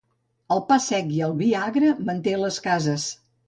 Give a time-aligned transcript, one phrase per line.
[0.55, 3.09] El pa sec i el vi agre manté les cases.